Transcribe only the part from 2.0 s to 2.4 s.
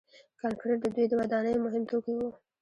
وو.